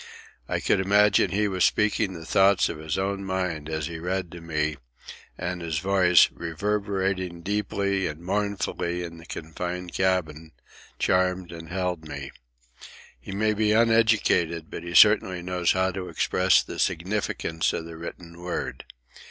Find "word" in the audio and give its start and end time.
18.41-18.85